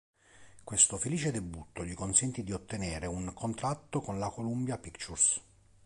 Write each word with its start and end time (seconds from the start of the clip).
Questo 0.63 0.97
felice 0.97 1.29
debutto 1.31 1.85
gli 1.85 1.93
consentì 1.93 2.43
di 2.43 2.53
ottenere 2.53 3.05
un 3.05 3.31
contratto 3.35 4.01
con 4.01 4.17
la 4.17 4.31
Columbia 4.31 4.79
Pictures. 4.79 5.39